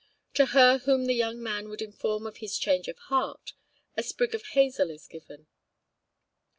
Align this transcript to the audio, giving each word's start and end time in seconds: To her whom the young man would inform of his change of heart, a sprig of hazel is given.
To 0.33 0.47
her 0.47 0.79
whom 0.79 1.05
the 1.05 1.13
young 1.13 1.43
man 1.43 1.69
would 1.69 1.79
inform 1.79 2.25
of 2.25 2.37
his 2.37 2.57
change 2.57 2.87
of 2.87 2.97
heart, 3.13 3.53
a 3.95 4.01
sprig 4.01 4.33
of 4.33 4.41
hazel 4.55 4.89
is 4.89 5.05
given. 5.05 5.45